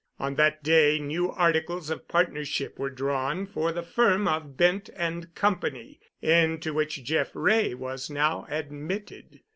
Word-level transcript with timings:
On 0.17 0.33
that 0.33 0.63
day 0.63 0.97
new 0.97 1.29
articles 1.29 1.91
of 1.91 2.07
partnership 2.07 2.79
were 2.79 2.89
drawn 2.89 3.45
for 3.45 3.71
the 3.71 3.83
firm 3.83 4.27
of 4.27 4.57
Bent 4.57 4.89
& 5.15 5.35
Company, 5.35 5.99
into 6.23 6.73
which 6.73 7.03
Jeff 7.03 7.29
Wray 7.35 7.75
was 7.75 8.09
now 8.09 8.47
admitted. 8.49 9.41